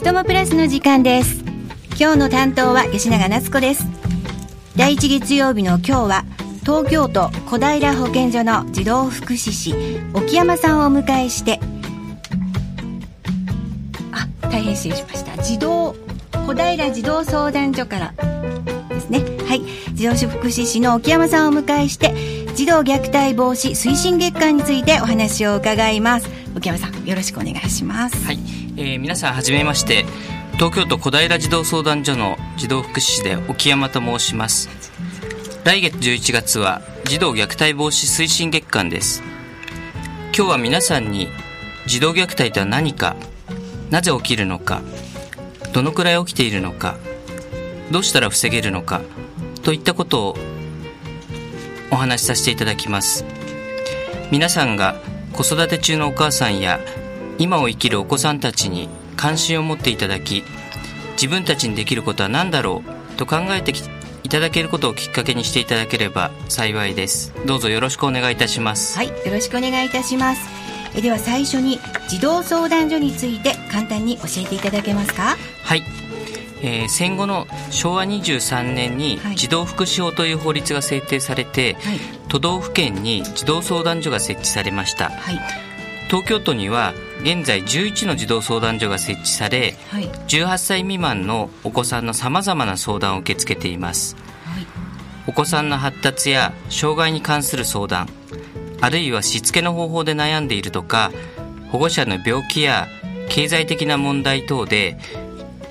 [0.00, 1.44] ちともプラスの時間です。
[2.00, 3.86] 今日の担当は吉永夏子です。
[4.74, 6.24] 第一月曜日の今日は
[6.60, 9.74] 東京都小平保健所の児童福祉士
[10.14, 11.60] 沖山さんをお迎えして
[14.10, 15.42] あ大変失礼しました。
[15.42, 15.94] 児童
[16.32, 18.14] 小平児童相談所から
[18.88, 19.22] ですね。
[19.46, 19.60] はい。
[19.92, 22.14] 児童福祉士の沖山さんをお迎えして
[22.54, 26.30] 児童虐待防止推進月間についてお話を伺います。
[26.56, 28.24] 沖山さんよろしくお願いします。
[28.24, 28.38] はい、
[28.80, 30.06] えー、皆さんはじめまして
[30.54, 34.70] 東京都小平児童相談所の児童福祉士で沖山と申します。
[35.64, 39.22] 来月11月は児童虐待防止推進月間です。
[40.34, 41.28] 今日は皆さんに
[41.86, 43.16] 児童虐待とは何か
[43.90, 44.80] なぜ起きるのか
[45.74, 46.96] どのくらい起きているのか
[47.90, 49.02] どうしたら防げるのか
[49.62, 50.36] といったことを
[51.90, 53.26] お話しさせていただきます。
[54.30, 54.96] 皆さんが
[55.34, 56.80] 子育て中のお母さんや
[57.40, 60.44] 今を生きるお子さんたちに関心を持っていただき
[61.12, 62.82] 自分たちにできることは何だろ
[63.14, 63.72] うと考えて
[64.22, 67.32] いただけることをきっかけにしていただければ幸いです。
[67.46, 68.96] どうぞよろしくお願いいたします。
[68.96, 70.42] はいよろしくお願いいたします。
[70.94, 75.36] えでは最初に児童相談所について簡単に教えていただけますか？
[75.64, 75.82] はい。
[76.62, 85.40] えー、戦後の昭和23年に児童福祉法という法律が制定されて、はい、都道府県に児童相談所が設置されました、はい、
[86.10, 94.16] 東京都には現在11の児童相談所が設置され、はい、18歳未満のお子さんのさまざまな相談を受け付けています、
[95.28, 98.08] お子さんの発達や障害に関する相談
[98.80, 101.12] あるいはしつけの方法で悩んでいるとか
[101.70, 102.88] 保護者の病気や
[103.28, 104.98] 経済的な問題等で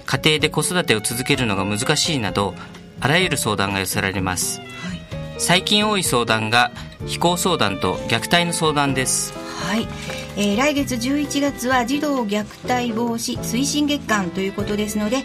[0.05, 2.55] 家庭で子育てを続けるのが難しいなど
[3.01, 4.88] あらゆる相談が寄せられます、はい、
[5.39, 6.71] 最近多い相談が
[7.07, 9.33] 非行相談と虐待の相談です。
[9.33, 9.87] はい、
[10.37, 15.23] えー、来月11月は児童虐待防止推進月間ということですので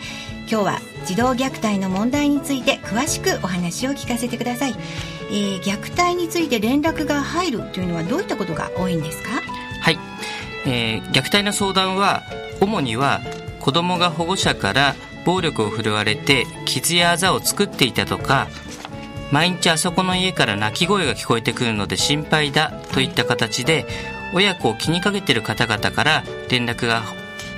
[0.49, 4.75] 今日は児童虐待の問題について詳しくお話を聞かせてください、
[5.31, 9.41] えー、虐待について連絡が入るというのはどういったことが多いんですか？
[9.81, 9.99] はい、
[10.67, 12.23] えー、虐待の相談は
[12.61, 13.21] 主には
[13.61, 14.95] 子供が保護者から
[15.25, 18.49] 暴力を振るわれて傷やあざを作っていたとか
[19.33, 23.87] 毎日あそこの家から泣き声が聞こえてくるので心配だといった形で
[24.35, 27.03] 親子を気にかけている方々から連絡が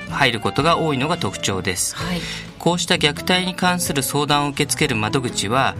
[0.09, 2.19] 入ることが多いのが特徴です、はい、
[2.59, 5.75] こうした虐待に関する相談を受け付ける窓口は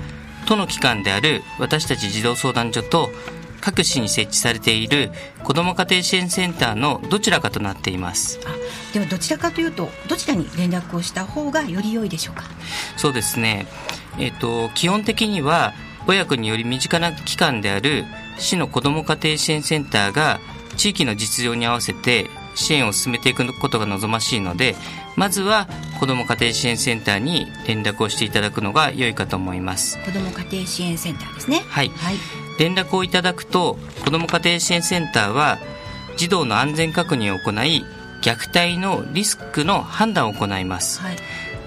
[0.48, 3.10] 都の機関である私たち児童相談所と
[3.62, 5.12] 各市に設置されている
[5.44, 8.40] 子ども家庭支援センターのどちらかとなっています。
[8.94, 12.44] ではどちらかというとどちらに連絡をした方がより良いでしょうか？
[12.96, 13.68] そうですね、
[14.18, 15.74] えーと、基本的には
[16.08, 18.06] 親子により身近な機関である
[18.38, 20.40] 市の子ども家庭支援センターが
[20.78, 24.76] 地域の実情に合わせて支援を進めていくことが望ましいので
[25.16, 25.68] まずは
[26.00, 30.00] 子ども家庭支援センターに連絡をしていただくのが良いかと思います。
[30.04, 31.64] 子ども家庭支援センターですね。
[31.68, 32.16] はい、はい
[32.58, 35.58] 連絡をいただくと子ども家庭支援センターは
[36.18, 37.86] 児童の安全確認を行い
[38.22, 41.18] 虐待のリスクの判断を行います、はい、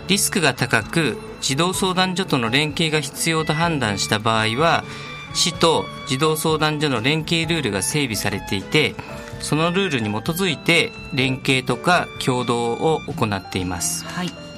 [0.09, 4.85] リスクが高く児童相談所との連携が必要と判断した場合は
[5.33, 8.95] 市と児童相談所の連携ルールが整備されていて
[9.41, 14.50] そのルールに基づいて連携とか共同を行っています、はい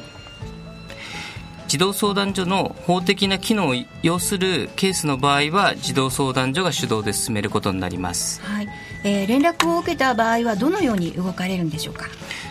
[1.72, 8.69] 児童相談所の法的な機能を要するケースの場合は児童相談所が主導で進めることになります、はい。
[9.05, 12.11] えー、連絡を受けた場合はどのように動かれるんでしょうか？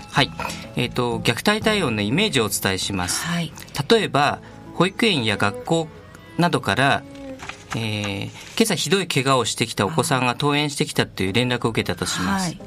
[0.09, 0.31] はい、
[0.75, 3.53] えーと、虐待対応のイメージをお伝えします、はい、
[3.87, 4.39] 例えば
[4.73, 5.87] 保育園や学校
[6.39, 7.03] などから
[7.75, 8.25] えー、
[8.57, 12.59] 今朝ひどい怪我をしてきたお子さんが登園してきたという連絡を受けたとします、はい、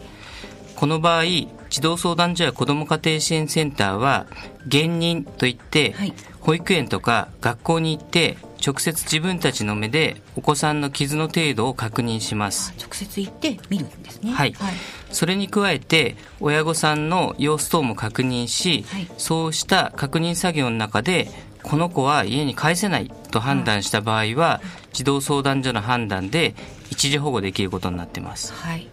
[0.77, 1.25] この場合
[1.75, 4.27] 児童相談所や子ども家庭支援センターは
[4.69, 12.73] 現任といって、はい、保育園とか学校に行って直接自分たちの目でお子さんの傷の程度を確認します。
[12.79, 14.31] 直接行って見るんですね。
[14.31, 14.75] はい、はい、
[15.11, 21.29] それに加えて親御さんの様子等も確認し、はい、そうした確認作業の中で
[21.65, 24.61] この子は家に帰せないと判断した場合は、
[24.93, 26.55] 児童相談所の判断で
[26.91, 28.87] 一時保護できることになっています、はい、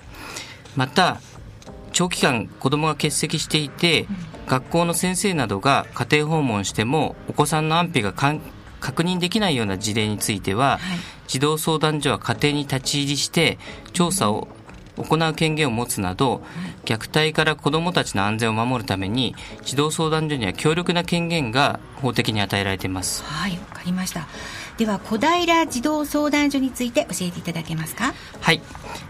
[0.75, 1.21] また
[1.93, 4.07] 長期間子供が欠席していて、
[4.47, 13.59] 学校の先生などが家庭訪問してもお子さんの安否が確認できないような事例については、はい、児童相談所は家庭に立ち入りして
[13.93, 14.47] 調査を
[14.97, 16.41] 行う権限を持つなど、
[16.85, 23.23] 虐待から子どもたちの安全を守るために児童相談所には強力な権限が法的に与えられています。
[23.23, 24.27] はいわかりました。
[24.77, 28.13] では小平児童相談所について教えていただけますか？
[28.39, 28.61] はい、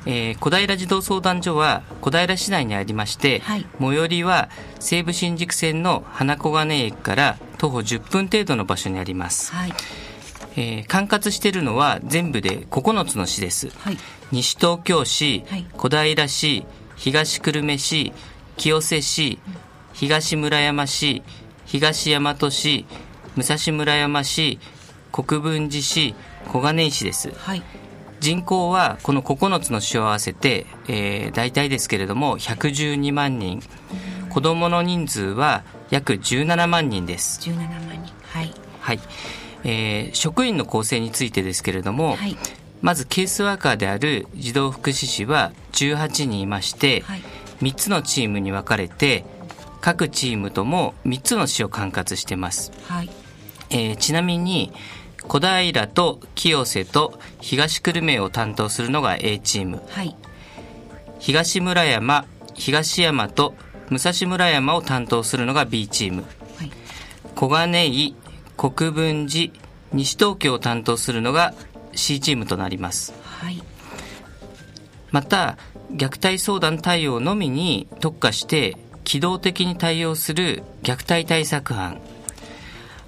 [0.05, 3.65] えー小平児童相談所は小平市内にありまして、はい。
[3.79, 4.49] 最寄りは
[4.79, 9.73] 西武新宿線の花小金井駅から徒歩10分程度の場所にあります、はい
[10.55, 13.69] えー管轄しているのは全部で9つの市です。
[13.79, 13.97] はい。
[14.31, 15.65] 西東京市、はい。
[15.77, 16.65] 小平市
[16.95, 18.13] 東久留米市
[18.57, 19.39] 清瀬市
[19.93, 21.23] 東村山市
[21.65, 22.85] 東大和市
[23.35, 24.59] 武蔵村山市
[25.11, 26.15] 国分寺市
[26.47, 27.31] 小金井市です。
[27.37, 27.63] はい。
[28.19, 33.61] 人口はこの9つの市を合わせて、えー大体ですけれども112万人。
[34.29, 37.39] 子どもの人数は約17万人です。
[37.41, 38.13] 17万人。
[38.27, 38.53] はい。
[38.79, 38.99] はい、
[39.63, 42.37] えー職員の構成についてですけれども、はい。
[42.81, 47.21] まずケースワーカーである児童福祉士は18人いまして、はい。
[47.61, 49.23] 3つのチームに分かれて
[49.81, 53.09] 各チームとも3つの市を管轄してます、はい。
[53.69, 54.71] えーちなみに
[55.27, 59.81] 小平と清瀬と東久留米を担当するのが A チーム。
[59.89, 60.15] はい。
[61.19, 62.25] 東村山
[62.55, 63.53] 東山と
[63.89, 66.23] 武蔵村山を担当するのが B チーム。
[66.57, 66.71] はい。
[67.35, 68.15] 小金井
[68.61, 69.51] 国分寺
[69.91, 71.55] 西東京を担当するのが
[71.95, 73.11] C チームとなります。
[73.23, 73.63] はい。
[75.09, 75.57] また
[75.91, 81.99] 虐待相談対応のみに特化して機動的に対応する虐待対策班。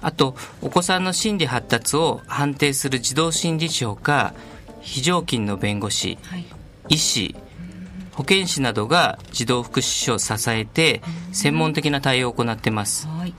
[0.02, 4.34] あとお子さんの心理発達を判定する児童心理師ほか
[4.80, 6.44] 非常勤の弁護士はい。
[6.88, 7.36] 医師
[8.10, 11.00] 保健師などが児童福祉士を支えて
[11.32, 13.06] 専門的な対応を行っています。
[13.06, 13.34] はい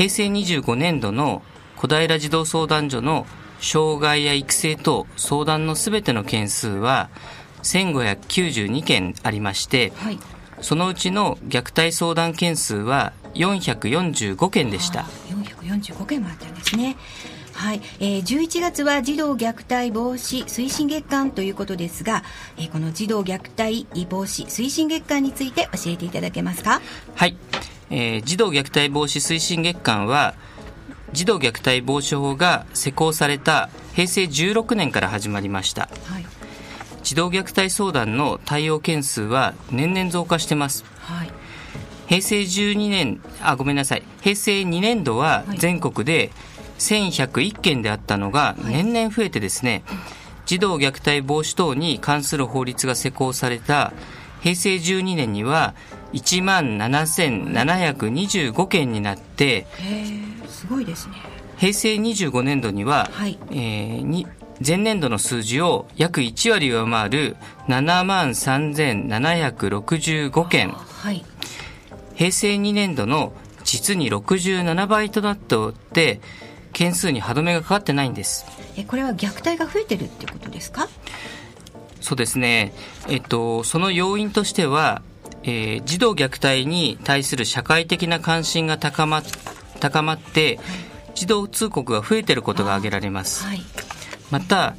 [0.00, 1.42] 平成25年度の
[1.76, 3.26] 小平児童相談所の
[3.60, 7.10] 障害や育成等相談のすべての件数は
[7.64, 10.18] 1592件ありましてはい。
[10.62, 15.00] そのうちの虐待相談件数は445件でした。
[15.00, 16.96] あー445件もあったんですね。
[17.52, 22.24] はい、えー、11月は児童虐待防止推進月間ということですが、
[22.56, 26.80] えーこの児童虐待防止推進月間について教えていただけますか？
[27.14, 27.36] はい、
[27.90, 30.34] えー児童虐待防止推進月間は
[31.12, 35.88] 児童虐待防止法が施行された平成16年から始まりました。
[36.04, 36.26] はい。
[37.02, 40.84] 児童虐待相談の対応件数は年々増加してます。
[41.00, 41.32] はい。
[42.06, 44.02] 平成12年あごめんなさい。
[44.20, 45.58] 平成2年度ははい。
[45.58, 46.30] 全国で
[46.78, 48.72] 1101件であったのがはい。
[48.72, 49.82] 年々増えてですね、
[50.46, 53.92] 児童虐待防止等に関する法律が施行された
[54.42, 55.74] 平成12年には
[56.12, 59.66] 1万7725件になって
[60.48, 61.14] すごいですね。
[61.58, 63.38] 平成25年度には、はい。
[63.50, 64.26] えーに
[64.66, 67.36] 前年度の数字を約1割上回る
[67.68, 68.28] 7万
[69.18, 70.70] 3765件。
[70.70, 71.24] はい。
[72.14, 73.32] 平成2年度の
[73.64, 76.20] 実に67倍となっておって
[76.72, 78.44] 件数に歯止めがかかってないんです。
[78.76, 80.88] えこれは虐待が増えてるってことですか？
[82.00, 82.72] そうですね。
[83.08, 85.02] えっとその要因としては、
[85.42, 89.22] えー児童虐待に対する社会的な関心が高ま
[89.80, 90.58] 高まって
[91.14, 93.44] 児童通告が増えていることが挙げられます。
[93.44, 93.62] はい。
[94.30, 94.76] また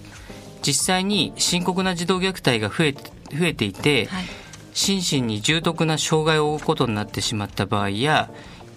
[0.62, 4.26] 実際に深刻な児童虐待が増えて増えていて、はい。
[4.74, 8.30] 心身に重篤な障害を負うことになってしまった場合や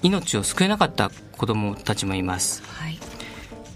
[0.02, 2.62] 命を救えなかった子どもたちもいます。
[2.66, 2.98] はい。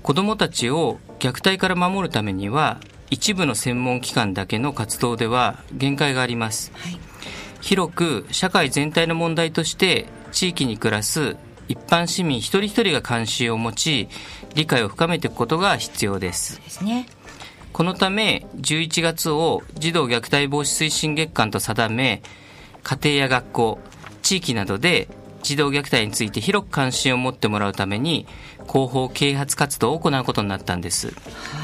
[0.03, 2.81] 子どもたちを虐待から守るためには
[3.11, 6.73] 一部の専門機関だけの活動では限界があります。
[6.75, 7.08] はい
[7.61, 11.37] 広く社会全体の問題として地域に暮らす
[11.69, 14.09] 一般市民一人一人が関心を持ち
[14.55, 16.61] 理解を深めていくことが必要です。
[16.61, 17.07] ですね。
[17.73, 22.23] このため11月を児童虐待防止推進月間と定め
[22.83, 23.79] 家庭や学校
[24.23, 25.09] 地域などで
[25.43, 28.27] 児童虐待について広く関心を持ってもらうために
[28.69, 31.15] 広報啓発活動を行うことになったんです。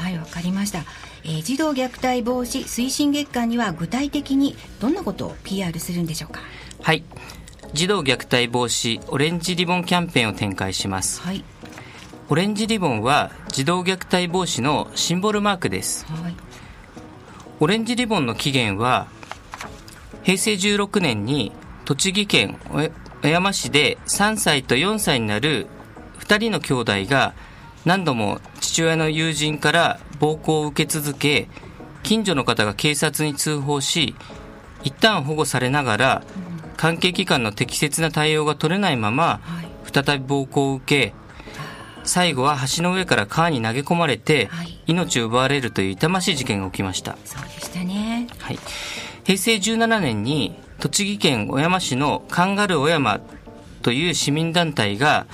[0.01, 0.79] はいわかりました、
[1.23, 6.39] えー児童虐待防止推進月間には具体的にどんなことを PR するんでしょうか？
[6.81, 7.03] はい。
[7.73, 11.21] 児童虐待防止オレンジリボンキャンペーンを展開します。
[11.21, 11.43] はい。
[12.29, 16.05] オレンジリボンは児童虐待防止のシンボルマークです。
[16.05, 16.35] はい。
[17.59, 19.07] オレンジリボンの起源は
[20.23, 21.51] 平成16年に
[21.85, 22.57] 栃木県
[23.25, 25.65] 小山市で3歳と4歳になる
[26.19, 27.33] 2人の兄弟が
[27.83, 31.47] 何度も父親の友人から暴行を受け続け
[32.03, 34.13] 近所の方が警察に通報し
[34.83, 36.23] 一旦保護されながら
[36.77, 39.65] 関係機関の適切な対応が取れないままはい。
[39.91, 41.15] 再び暴行を受け
[42.03, 44.79] 最後は橋の上から川に投げ込まれて、はい。
[44.85, 47.17] 命を奪われるという痛ましい事件が起きました。
[47.25, 48.27] そうでしたね。
[48.37, 48.59] はい、
[49.23, 50.55] 平成17年に
[50.85, 53.19] 栃木県小山市のカンガルー小山
[53.81, 55.25] という市民団体が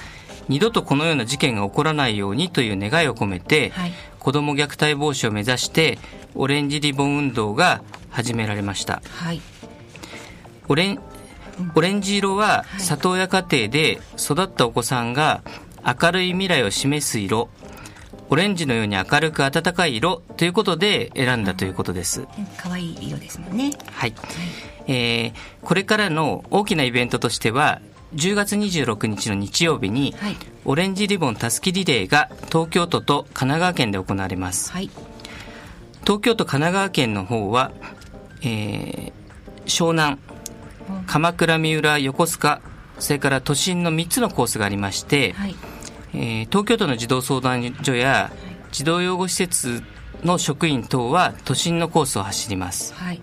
[0.47, 3.93] 二度とこのような事件が起こらないようにという願いを込めて、はい。
[4.17, 5.99] 子ども虐待防止を目指して
[6.35, 9.01] オレンジリボン運動が始められました。
[9.09, 9.41] はい。
[10.69, 11.01] オレン
[11.75, 15.41] オレンジ色は里親家庭で育ったお子さんが
[15.85, 17.49] 明るい未来を示す色
[18.29, 23.73] オレンジのように明るく暖かい色ということで選んだということです、可愛い色ですもんね。
[23.91, 24.13] はい、
[24.87, 27.81] えーこれからの大きなイベントとしては
[28.15, 30.37] 10月26日の日曜日に、はい。
[30.65, 34.71] オレンジリボンたすきリレーが東京都と神奈川県で行われます。
[34.71, 34.89] はい。
[36.01, 37.71] 東京都神奈川県の方は、
[38.41, 39.13] えー
[39.65, 40.17] 湘南
[41.05, 42.61] 鎌倉三浦横須賀
[42.97, 45.55] それから都心の3つのコースがありまして、はい。
[46.13, 48.31] えー東京都の児童相談所や
[48.71, 49.83] 児童養護施設
[50.23, 53.21] の職員等は都心のコースを走ります、はい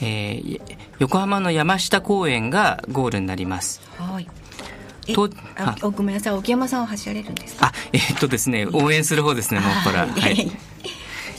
[0.00, 0.60] えー
[1.00, 3.80] 横浜の山下公園がゴールになります。
[3.98, 4.28] はい。
[5.06, 6.32] えとあごめんなさい。
[6.34, 7.66] 沖山さんは走られるんですか？
[7.66, 10.06] あえーっとですね応援する方ですねもっぱら。
[10.06, 10.50] はいはい。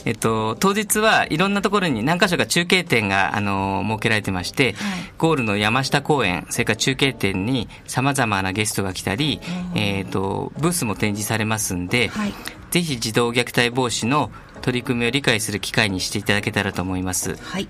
[0.04, 4.74] えっと、当日はいろんなところに何箇所か中継点が、あの設けられてまして、はい。
[5.18, 9.40] ゴールの山下公園、それから中継点に様々なゲストが来たり、
[9.74, 12.34] えっと、ブースも展示されますんで、はい。
[12.70, 14.30] ぜひ児童虐待防止の
[14.62, 17.34] 取り組みを理解する機会にしていただけたらと思います。
[17.42, 17.66] はい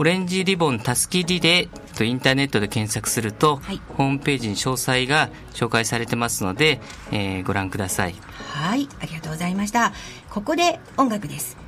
[0.00, 6.80] オレンジリボンたすきリレーとインターネットで検索すると、はいホームページに詳細が紹介されてますので、
[7.12, 8.14] えーご覧ください。
[8.34, 9.92] はいありがとうございました
[10.30, 11.58] ここで音楽です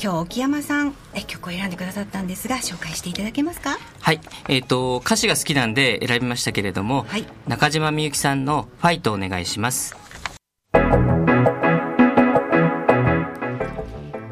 [0.00, 3.76] 今日沖山さんえ曲を選んでくださったんですが紹介していただけますか？
[3.98, 4.20] はい。
[4.46, 9.96] えっ、と、歌詞が好きなんで選びましたけれども、はい中島みゆきさんのファイトをお願いします。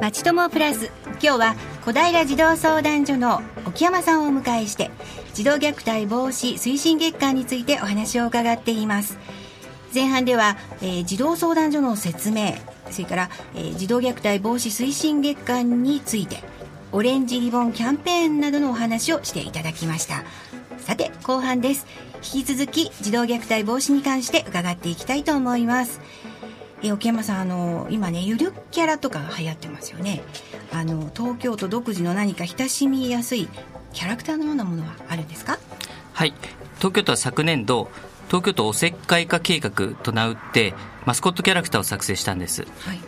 [0.01, 1.55] まちともプラス今日は
[1.89, 4.91] 小平児童相談所の沖山さんをお迎えして
[5.33, 9.17] 児童虐待防止推進月間についてお話を伺っています。
[9.95, 12.53] 前半では、えー児童相談所の説明
[12.91, 16.43] それから、えー児童虐待防止推進月間について
[16.93, 20.25] オレンジリボンキャンペーンなどのお話をしていただきました。
[20.77, 21.87] さて後半です。
[22.17, 26.03] 引き続き児童虐待防止に関して伺っていきたいと思います。
[26.83, 30.23] え沖山さんあの今ねゆるキャラとかが流行ってますよね。
[30.73, 33.49] あの東京都独自の何か親しみやすい
[33.93, 35.59] キャラクターのようなものはあるんですか？
[36.13, 36.35] はい。
[36.79, 37.91] 東京都は昨年度、
[38.29, 40.75] 東京都おせっかい化計画と名打って、
[41.07, 42.67] マスコットキャラクターを作成したんです。
[42.81, 43.01] はい。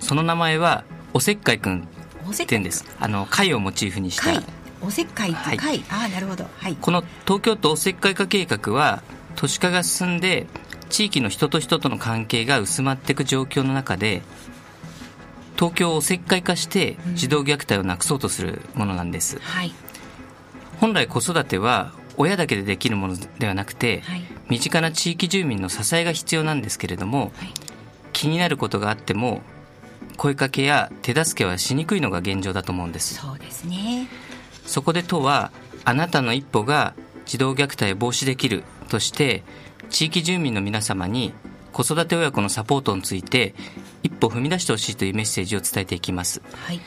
[0.00, 1.86] その名前は、おせっかいくん
[2.28, 2.84] おせっかいって言うんです。
[2.98, 4.22] あの、貝をモチーフにした。
[4.22, 4.42] 貝。
[4.80, 5.84] おせっかいはい。
[5.90, 6.46] あなるほど。
[6.58, 6.76] はい。
[6.80, 9.02] この東京都おせっかい化計画は
[9.36, 10.46] 都市化が進んで
[10.88, 14.22] 地域の人と人との関係が薄まっていく状況の中で
[15.56, 19.72] 東京をおせっかい化して児童虐待をなくそうとするものなんです、はい。
[20.80, 24.22] 本来子育ては親だけでできるものではなくて、はい。
[24.48, 27.52] 身近な地域住民の支えが必要なんですけれどもはい。
[28.12, 29.40] 気になることがあっても
[30.16, 33.14] 声かけや手助けはしにくいのが現状だと思うんです。
[33.14, 34.08] そうですね。
[34.66, 35.50] そこで都は
[35.84, 36.94] あなたの一歩が
[37.24, 39.42] 児童虐待を防止できるとして
[39.90, 41.32] 地域住民の皆様に
[41.72, 43.81] 子育て親子のサポートについて一
[44.28, 46.42] 歩踏み出してほしいというメッセージを伝えていきます。
[46.66, 46.80] はい。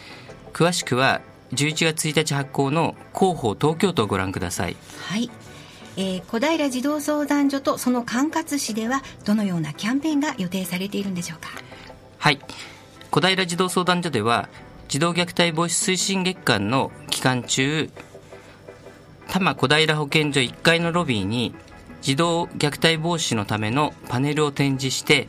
[0.54, 1.22] 詳しくは
[1.54, 4.76] 11月1日発行の広報東京都をご覧ください。
[5.08, 5.30] はい、
[5.98, 11.50] えー小平児童相談所とその管轄市ではどのようなキャンペーンが予定されているんでしょうか？
[12.18, 12.40] はい。
[13.12, 14.50] 小平児童相談所では
[14.88, 17.90] 児童虐待防止推進月間の期間中
[19.28, 21.54] 多摩小平保健所1階のロビーに
[22.02, 25.28] 児童虐待防止のためのパネルを展示して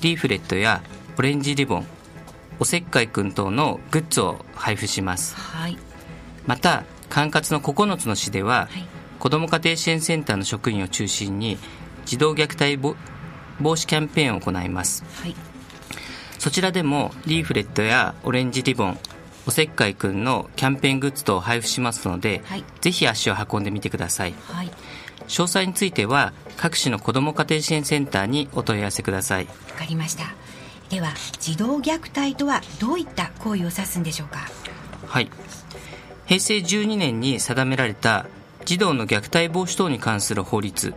[0.00, 0.82] リーフレットや
[1.16, 1.86] オレンジリボン
[2.58, 5.34] おせっかいくん等のグッズを配布します。
[5.36, 5.76] はい。
[6.46, 8.86] また管轄の9つの市では、はい。
[9.18, 11.58] 子ども家庭支援センターの職員を中心に
[12.04, 12.96] 児童虐待防
[13.60, 15.04] 防止キャンペーンを行います。
[15.20, 15.34] はい。
[16.38, 18.98] そちらでもリーフレットやオレンジリボン
[19.46, 22.64] おせっかいくんのキャンペーングッズ等を配布しますので、はい。
[22.80, 24.34] ぜひ足を運んでみてください。
[24.46, 24.70] はい。
[25.26, 29.46] 詳細については各市の子ども家庭支援センターにお問い合わせください。
[29.46, 30.34] わかりました
[30.94, 34.48] では児童虐待とはどういった行為を指すんでしょうか？
[35.08, 35.28] はい。
[36.26, 38.26] 平成12年に定められた
[38.64, 40.94] 児童の虐待防止等に関する法律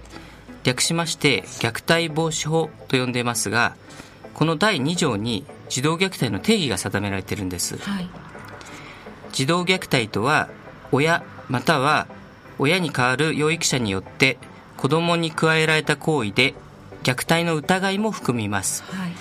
[0.64, 3.76] 略しまして虐待防止法と呼んでいますが
[4.36, 7.78] この第2条に児童虐待の定義が定められているんです。
[7.78, 8.08] はい。
[9.32, 10.48] 児童虐待とは
[10.92, 12.06] 親または
[12.60, 14.38] 親に代わる養育者によって
[14.78, 16.54] 子供に加えられた行為で
[17.02, 18.84] 虐待の疑いも含みます。
[18.84, 19.12] はい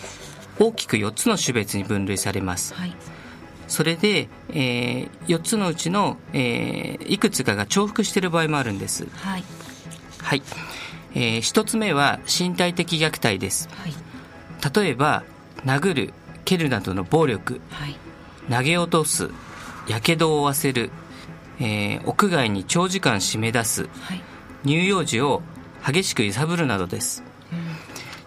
[0.59, 2.75] 大きく4つの種別に分類されます。
[2.75, 2.95] はい。
[3.69, 9.07] それで、え4つのうちの、えーいくつかが重複している場合もあるんです。
[9.17, 9.45] はい。
[10.23, 10.43] はい、
[11.15, 13.69] え1つ目は身体的虐待です。
[13.73, 13.93] はい。
[14.85, 15.25] 例えば
[15.65, 17.61] 殴る蹴るなどの暴力。
[17.71, 17.97] はい。
[18.51, 19.31] 投げ落とす
[19.89, 20.91] やけどを負わせる、
[21.59, 23.89] えー屋外に長時間締め出す。
[24.01, 24.23] はい。
[24.65, 25.43] 乳幼児を
[25.87, 27.23] 激しく揺さぶるなどです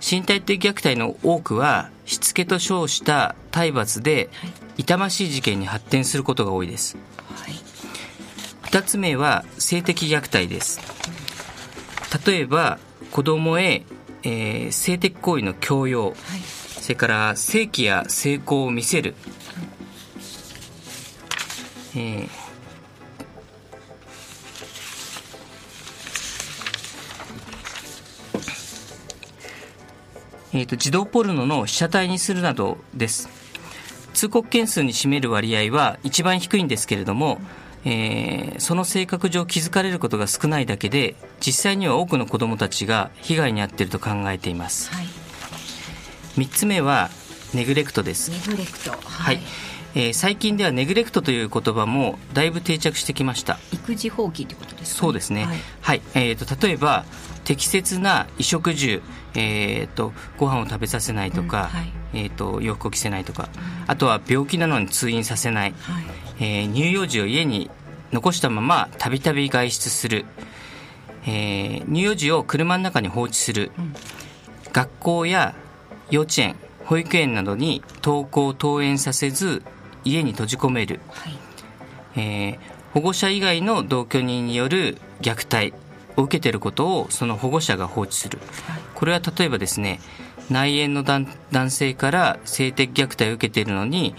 [0.01, 4.51] 身体的虐待の多くはしつけと称した体罰ではい。
[4.77, 6.98] 痛ましい事件に発展することが多いです。
[7.36, 7.53] はい。
[8.63, 10.79] 2つ目は性的虐待です。
[12.25, 12.79] 例えば
[13.12, 13.84] 子供へ、
[14.24, 16.06] えー性的行為の強要。
[16.06, 16.15] はい。
[16.82, 19.15] それから性器や性交を見せる、
[21.96, 22.49] えー
[30.53, 33.29] えーと児童ポルノの被写体にするなどです。
[34.13, 37.39] 通告件数に占める割合は一番低いんですけれども、
[37.86, 44.91] えーその性格上気づかれることが少ないだけで実際には多くの子どもたちが被害に遭っていると考えています。
[44.91, 45.06] はい。
[46.38, 47.10] 3つ目は
[47.53, 48.91] ネグレクトです、ネグレクト。
[48.91, 49.39] ははい
[49.96, 53.58] えー最近ではネグレクトという言葉もだいぶ定着してきました。
[53.74, 55.98] 育児放棄ってことですかそうですね、ははい。
[55.98, 57.05] いえー、と例えば
[57.43, 59.01] 適切な衣食住、
[59.34, 61.91] えー、とご飯を食べさせないとか、うんはい。
[62.13, 63.50] えー、と洋服を着せないとか、
[63.88, 66.03] あとは病気なのに通院させない、はい。
[66.39, 67.69] えー乳幼児を家に
[68.12, 70.25] 残したままたびたび外出する、
[71.25, 73.93] えー乳幼児を車の中に放置する、ん。
[74.72, 75.55] 学校や
[76.12, 76.55] 幼稚園
[76.86, 79.63] 保育園などに登校登園させず
[80.11, 81.37] 家に閉じ込める、はい。
[82.15, 85.75] えー保護者以外の同居人による虐待
[86.17, 88.39] を受けていることをその保護者が放置する。
[88.65, 88.81] はい。
[88.95, 89.99] これは例えばですね
[90.49, 94.15] 内縁の男男性から性的虐待を受けているのに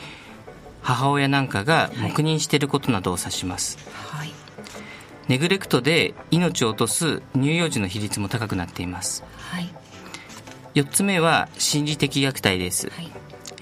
[0.82, 4.30] 母親なんかが黙認していることなどを指します、はい。
[5.26, 9.24] ネグレクトで命を落とす乳幼児の比率も高くなっています。
[9.36, 9.68] はい。
[10.74, 13.10] 4つ目は心理的虐待です、はい。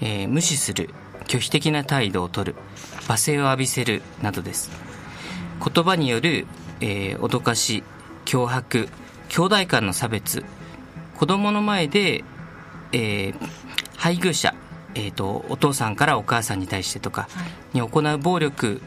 [0.03, 0.91] えー無視する
[1.29, 2.57] 拒否的な態度を取る
[3.07, 4.71] 罵声を浴びせるなどです。
[5.65, 6.47] 言葉による、
[6.81, 7.83] えー脅かし
[8.25, 8.89] 脅迫
[9.29, 10.45] 兄弟間の差別
[11.17, 12.25] 子供の前で、
[12.93, 13.35] えー
[13.97, 14.55] 配偶者、
[14.95, 17.79] えーとお父さんからお母さんに対してとかはい。
[17.79, 18.81] に行う暴力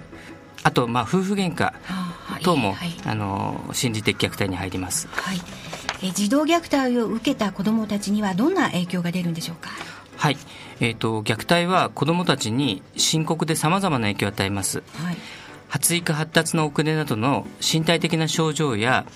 [0.63, 2.43] あと、まあ、夫婦喧嘩あはい。
[2.43, 2.91] 等も、はい。
[3.05, 5.07] あの心理的虐待に入ります。
[5.11, 5.41] はい。
[6.01, 9.69] えー児童虐待を受けた子どもたちにはどんな影響が出るんでしょうか？
[10.21, 10.37] はい、
[10.79, 14.83] えー、と虐待は子どもたちに深刻でさまざまな影響を与えます。
[14.93, 15.17] はい。
[15.67, 19.07] 発育発達の遅れなどの身体的な症状や、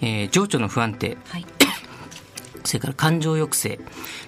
[0.00, 1.44] えー情緒の不安定はい。
[2.64, 3.78] それから感情抑制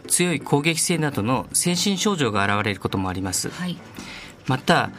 [0.09, 3.48] 強い攻撃性などの精神症状が現れることもあります。
[3.48, 3.78] はい。
[4.46, 4.90] また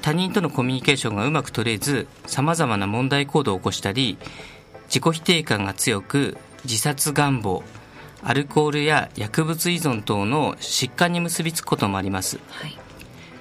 [0.00, 4.16] 他人とのコミュニケーションがうまく取れずさまざまな問題行動を起こしたり
[4.86, 7.62] 自己否定感が強く自殺願望
[8.24, 12.38] アルコールや薬物依存等の疾患に結びつくこともあります。
[12.48, 12.78] はい。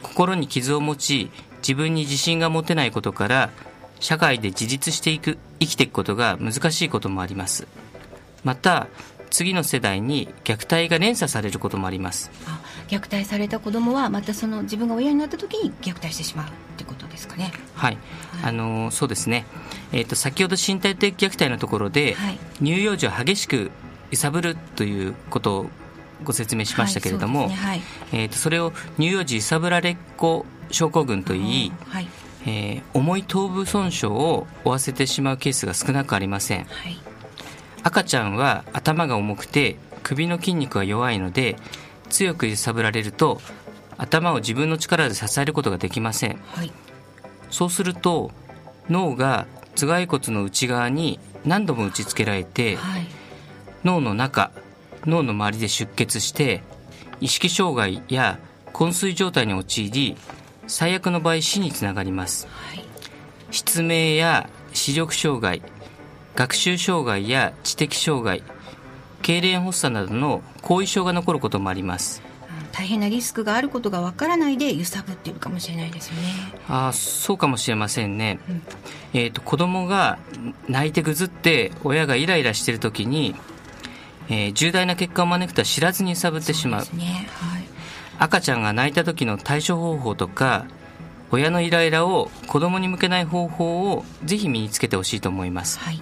[0.01, 3.49] 心に傷を持ち自分に自信が持てないことから
[3.99, 7.67] 社会で自立していく生きていくことが難しいこともあります。
[8.43, 8.87] また
[9.29, 12.31] 次の世代に虐待が連鎖されることもあります。
[12.45, 17.53] あ虐待された子どもはまたその自分が親になった時に虐待してしまうってことですかね。
[17.75, 17.97] はい、
[18.43, 19.45] あのーそうですね、
[19.93, 22.39] えー、と先ほど身体的虐待のところで、はい。
[22.57, 23.71] 乳幼児を激しく
[24.11, 25.69] 揺さぶるということを
[26.23, 27.81] ご説明しましたけれども、はいそねはい。
[28.13, 32.07] えー、とそれを乳幼児揺さぶられっ子症候群といい、はい。
[32.45, 36.65] えー重い頭部損傷を負わせてしまうケースが少なくありません。
[36.65, 36.97] はい。
[37.83, 41.55] 赤ちゃんは頭が重くて首の筋肉が弱いので
[42.09, 43.41] 強く揺さぶられると
[43.97, 46.39] 頭を自分の力で支えることができません。
[46.53, 46.71] はい。
[47.49, 48.31] そうすると
[48.89, 53.07] 脳が頭蓋骨の内側に何度も打ち付けられてはい
[53.83, 54.51] 脳の中
[55.05, 56.61] 脳の周りで出血して
[57.19, 58.39] 意識障害や
[58.73, 60.15] 昏睡状態に陥り
[60.67, 62.47] 最悪の場合死につながります。
[62.47, 62.85] はい。
[63.51, 65.61] 失明や視力障害
[66.35, 68.43] 学習障害や知的障害
[69.21, 72.21] 痙攣発作などの後遺症が残ることもあります。
[72.25, 72.31] うん
[72.71, 76.21] 大変なリスクがあることがわからないで揺さぶっているかもしれないですよね。
[76.69, 78.39] あーそうかもしれませんね、
[79.13, 80.19] えー、と子供が
[80.69, 83.35] 泣いてぐずって親がイライラしている時に、
[84.29, 86.85] えー重大な結果を招くとは知らずに揺さぶってしまう。
[86.95, 87.27] ね。
[87.33, 87.63] はい。
[88.19, 90.65] 赤ちゃんが泣いた時の対処方法とか
[91.31, 95.79] 親のイライラを子供に向けない方法をぜひ身につけてほしいと思います。
[95.79, 96.01] はい。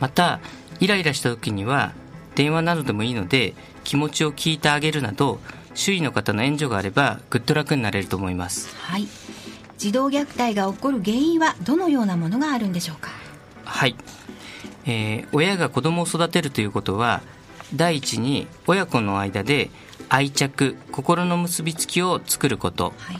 [0.00, 0.40] また
[0.80, 1.92] イライラした時には
[2.34, 5.38] 電話などでもいいので気持ちを聞いてあげるなど
[5.74, 8.74] 周囲の方の援助があればぐっと楽になれると思います。
[8.76, 9.06] はい。
[9.78, 13.10] 児童虐待が起こる原因はどのようなものがあるんでしょうか？
[13.64, 13.94] はい、
[14.86, 17.22] えー親が子供を育てるということは
[17.74, 19.70] 第一に親子の間で
[20.08, 22.92] 愛着心の結びつきを作ること。
[22.98, 23.16] はい。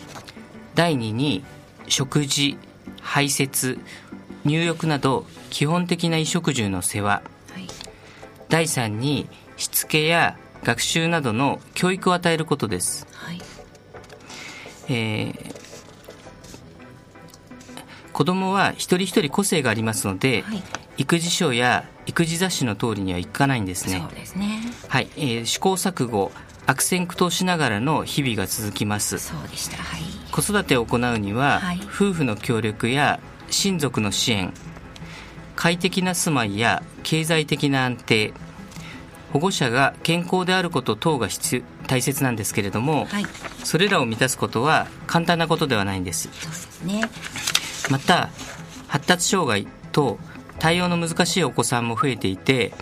[0.75, 1.45] 第2に
[1.89, 2.59] 食事
[3.01, 3.79] 排泄
[4.45, 7.23] 入浴など基本的な衣食住の世話。
[7.53, 7.67] はい。
[8.49, 13.41] 第3にしつけや学習などの教育を与えることです、はい。
[14.89, 15.55] えー
[18.13, 20.63] 子供は一人一人個性がありますので、はい
[20.97, 24.01] 育児書や育児雑誌の通りにはいかないんですね。
[24.01, 24.61] そうですね。
[24.89, 26.33] はい、えー試行錯誤
[26.67, 29.19] 悪戦苦闘しながらの日々が続きます。
[29.19, 29.77] そうでした。
[29.77, 30.03] はい。
[30.33, 31.81] 子育てを行うには、はい。
[31.85, 34.53] 夫婦の協力や親族の支援
[35.57, 38.33] 快適な住まいや経済的な安定
[39.33, 43.27] 保護者が健康であること等が必要大切なんですけれども、はい。
[43.63, 46.29] それらを満たすことは簡単なことではないんです。
[46.33, 47.03] そうですね。
[47.91, 48.31] また
[48.89, 50.19] 発達障害と
[50.59, 52.73] 対応の難しいお子さんも増えていて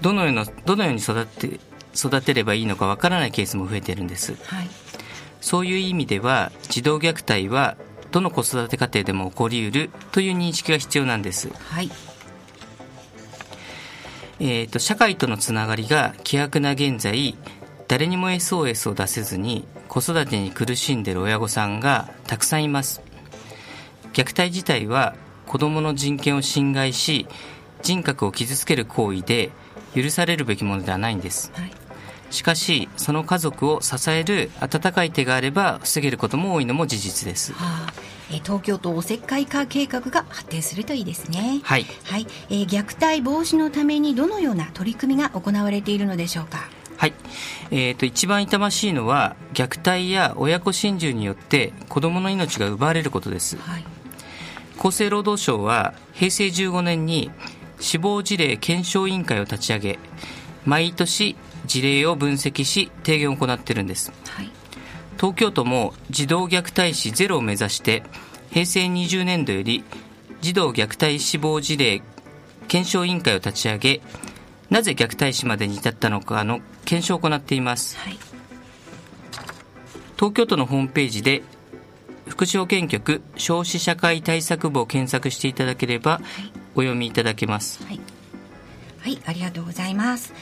[0.00, 1.60] どのようなどのように育て
[1.94, 4.34] 育てればいいのかわからないケースも増えているんです。
[4.44, 4.68] はい。
[5.40, 7.76] そういう意味では児童虐待は
[8.10, 11.90] どの子育て家庭でも起こりうるという認識が必要なんです、はい。
[14.40, 17.36] えー、と社会とのつながりが希薄な現在
[17.88, 23.02] 誰にも SOS を出せずに子育てに苦しんでいる親御さんがたくさんいます。
[24.12, 25.14] 虐待自体は
[25.54, 27.28] 子どもの人権を侵害し
[27.80, 29.52] 人格を傷つける行為で
[29.94, 31.52] 許されるべきものではないんです。
[31.54, 31.70] はい。
[32.30, 37.52] しかしその家族を支える温かい手があれば防げることも多いのも事実です。
[37.52, 37.92] はあ。
[38.32, 41.60] えー東京都おせっかい化計画が発展するといいですね。
[41.62, 41.86] はい。
[42.02, 46.68] はい、えー虐待防止のためにどのような取り組みが行われているのでしょうか？
[46.96, 47.14] はい、
[47.70, 53.56] えー、と一番痛ましいのは虐待や親子心中によって子どもの命が奪われることです。
[53.56, 53.84] はい
[54.78, 57.30] 厚生労働省は平成15年に
[57.80, 59.98] 死亡事例検証委員会を立ち上げ
[60.64, 64.12] 毎年事例を分析し提言を行っているんです。
[64.28, 64.50] はい。
[65.16, 68.02] 東京都も児童虐待死ゼロを目指して
[68.50, 69.84] 平成20年度より
[70.40, 72.02] 児童虐待死亡事例
[72.68, 74.00] 検証委員会を立ち上げ
[74.70, 77.96] なぜ虐待死までに至ったのかの検証を行っています。
[77.98, 78.18] はい。
[80.16, 81.42] 東京都のホームページで
[82.34, 86.20] 福祉保健局少子社会対策部を検索していただければ
[86.74, 88.00] お読みいただけますはい、
[89.02, 90.34] はい、ありがとうございます。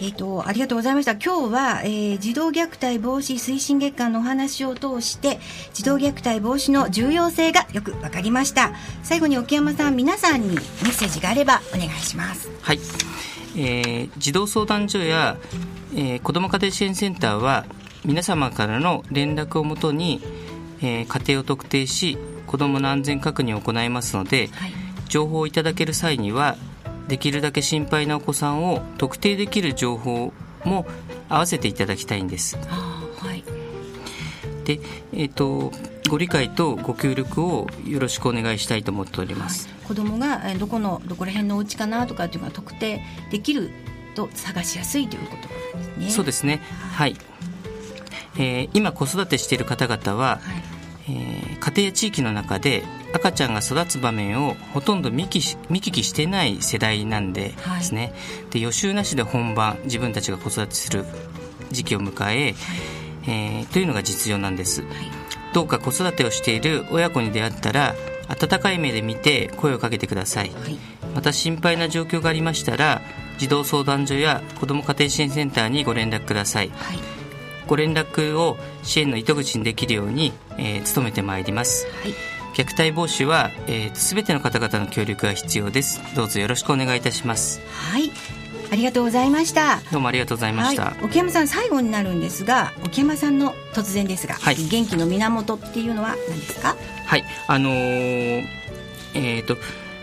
[0.00, 1.12] えっ、と、ありがとうございました。
[1.12, 5.38] 今日は、えー児童虐待防止推進月間のお話を通して、
[5.72, 8.72] 児童虐待防止の重要性がよくわかりました。
[9.04, 12.50] 最後に沖山さん、皆さんにメッセージがあればお願いします。
[12.60, 12.80] はい、
[13.56, 15.36] えー児童相談所や、
[15.94, 17.64] えー子ども家庭支援センターは
[18.04, 20.20] 皆様からの連絡をもとに、
[20.80, 24.72] えー家庭を特定し子どもの安全確認を行いますのではい。
[25.08, 26.56] 情報をいただける際には
[27.08, 30.32] できるだけ心配なお子さんを特定できる情報
[30.64, 30.86] も
[31.28, 33.44] 合わせていただきたいんですはい。
[34.64, 34.80] で、
[35.12, 35.72] えー、と
[36.08, 43.70] ご理解とご協力をよろしくお願いしたいと思っております、はい、子供がえーどこのどこら辺のお家かなとかっていうのが特定できる
[44.14, 46.10] と探しやすいということですね。
[46.10, 46.60] そうですね
[46.92, 47.16] はい、
[48.36, 50.40] えー今子育てしている方々は、はい。
[51.08, 52.82] えー家庭や地域の中で
[53.14, 58.12] 赤ちゃんが育つ場面をほとんど見聞きし見聞きしていない世代なんではいですね、
[58.50, 61.04] で予習なしで本番自分たちが子育てする
[61.70, 62.54] 時期を迎え
[63.26, 64.90] えーというのが実情なんですはい。
[65.54, 67.94] どうか子育てをしている親子に出会ったら
[68.28, 70.76] 温かい目で見て声をかけてくださいはい。
[71.14, 73.00] また心配な状況がありましたら
[73.38, 76.98] 児童相談所や子ども家庭支援センターにご連絡くださいはい。
[77.66, 81.86] ご連絡を支援の糸口にできるように、えー努めてまいります。
[82.02, 82.14] はい。
[82.54, 86.00] 虐待防止は、えー、全ての方々の協力が必要です。
[86.14, 87.60] どうぞよろしくお願いいたします。
[87.92, 88.12] はい。
[88.70, 89.80] ありがとうございました。
[89.92, 94.56] どうもありがとうございました、はい、沖山さん最後になるんですが沖山さんの突然ですが、はい。
[94.56, 96.76] 元気の源っていうのは何ですか？
[97.06, 97.24] はい。
[97.46, 98.44] あのー
[99.14, 99.56] えっ、と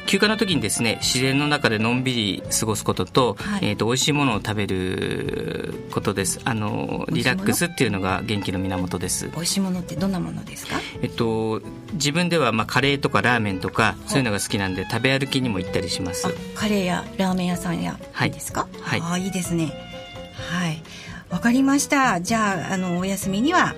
[0.07, 3.59] 休暇の時にですね自然の中でのんびり過ごすことと,、はい。
[3.63, 6.39] えー、と美味しいものを食べることです。
[6.43, 9.29] あのーリラックスっていうのが元気の源です。
[9.29, 10.75] 美味しいものってどんなものですか？
[11.01, 11.61] えっと
[11.93, 16.27] 自分ではまあカレーとかラーメンとかそういうのが好きなんで食べ歩きにも行ったりします。
[16.27, 18.29] あカレーやラーメン屋さんやはい。
[18.29, 19.01] いいですか、はい。
[19.03, 19.71] あいいですね。
[20.51, 20.81] はい。
[21.29, 22.19] わかりました。
[22.21, 23.75] じゃああのお休みには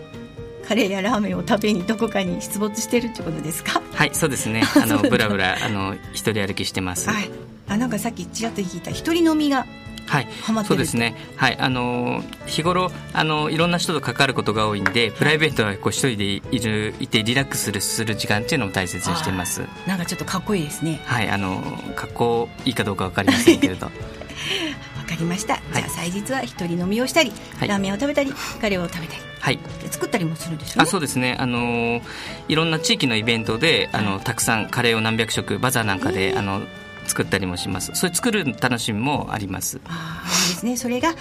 [0.67, 3.81] カレーやラーメンを食べにどこかに出没してるってことですか？
[3.93, 7.29] はいそうですね あのブラブラあの一人歩きしてますはい
[7.67, 9.65] あなんかさっきちらっと聞いた一人飲みが
[10.05, 10.27] はい、
[10.65, 11.15] そうですね。
[11.37, 19.61] はい、あの日頃あのいろんな人と関わることが多いんで、プライベートはこう一人でいるいてリラックスするする時間っていうのを大切にしています。
[19.87, 21.01] なんかちょっとかっこいいですね。
[21.05, 21.63] はい、あの
[21.95, 23.89] 格好いいかどうかわかりませんけれど。
[25.13, 25.61] わかりました。
[25.73, 29.21] じゃあ祭日は一人飲みをしたり、はい、ラーメンを食べたり、カレーを食べたり。
[29.39, 29.59] はい、
[29.91, 31.35] 作ったりもするんですよ、ね、あそうですね。
[31.37, 32.01] あの
[32.47, 36.61] いろんな地域のイベントであのたくさんカレーを何百食バザーなんかで、あの
[37.05, 37.91] 作ったりもします。
[37.93, 39.79] そういう作る楽しみもあります。
[39.85, 40.77] あいいですね。
[40.77, 41.13] それが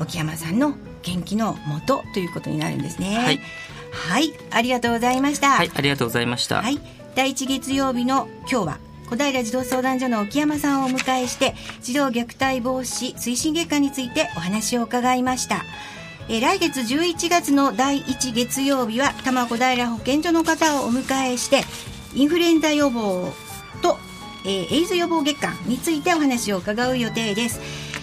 [0.00, 3.16] 沖山さんの元気のもとということになるんですね。
[3.16, 3.40] はい。
[3.92, 4.32] はい。
[4.50, 5.52] ありがとうございました。
[5.52, 6.60] はいありがとうございました。
[6.60, 6.78] はい。
[7.14, 8.78] 第一月曜日の今日は
[9.12, 15.64] 小平児童相談所の沖山さんをお迎えして児童虐待防止推進月間についてお話を伺いました
[16.30, 21.62] え来月11月の第1月曜日は多摩小平保健所の方をお迎えして
[22.14, 23.28] インフルエンザ予防
[23.82, 23.98] と
[24.44, 27.60] えー、エイズ予防月間についてお話を伺う予定です。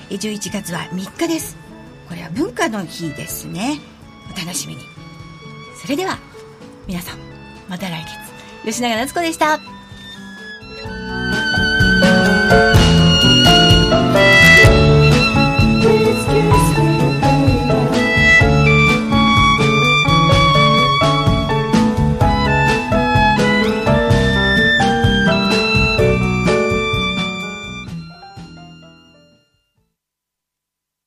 [0.10, 1.58] 11月は3日です。
[2.08, 3.80] これは文化の日ですね。
[4.34, 4.82] お楽しみに。
[5.82, 6.18] それでは、
[6.88, 7.20] 皆さん、
[7.68, 8.06] また来
[8.64, 8.72] 月。
[8.72, 9.79] 吉永夏子でした。